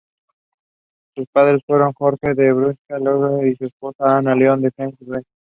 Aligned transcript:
Sus 1.13 1.27
padres 1.31 1.61
fueron 1.67 1.93
Jorge 1.93 2.33
de 2.33 2.51
Brunswick-Luneburgo 2.53 3.45
y 3.45 3.55
su 3.55 3.65
esposa 3.65 4.17
Ana 4.17 4.33
Leonor 4.33 4.61
de 4.61 4.67
Hesse-Darmstadt. 4.69 5.25